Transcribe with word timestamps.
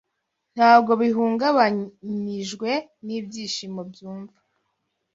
Ntabwo 0.55 0.91
bihungabanijwe 1.01 2.71
n'ibyishimo 3.05 3.81
byumva 3.91 4.39